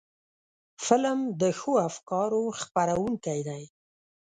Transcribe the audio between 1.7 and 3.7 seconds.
افکارو خپرونکی دی